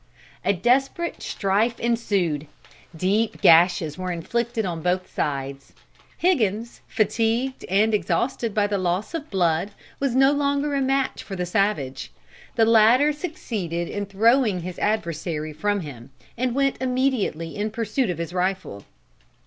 [0.43, 2.47] A desperate strife ensued
[2.97, 5.73] deep gashes were inflicted on both sides.
[6.17, 9.69] Higgins, fatigued and exhausted by the loss of blood,
[9.99, 12.11] was no longer a match for the savage.
[12.55, 18.17] The latter succeeded in throwing his adversary from him, and went immediately in pursuit of
[18.17, 18.85] his rifle.